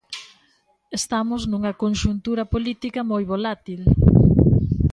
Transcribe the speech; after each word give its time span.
Estamos 0.99 1.41
nunha 1.45 1.73
conxuntura 1.83 2.43
política 2.53 2.99
moi 3.11 3.23
volátil. 3.31 3.81